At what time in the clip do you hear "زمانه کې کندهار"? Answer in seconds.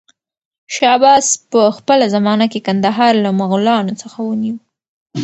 2.15-3.13